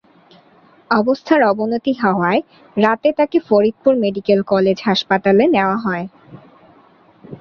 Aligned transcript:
অবস্থার 0.91 1.41
অবনতি 1.43 1.93
হওয়ায় 2.01 2.41
রাতে 2.77 3.09
তাঁকে 3.17 3.37
ফরিদপুর 3.39 3.93
মেডিকেল 3.95 4.39
কলেজ 4.43 4.77
হাসপাতালে 4.85 5.43
নেওয়া 5.47 5.77
হয়। 5.77 6.05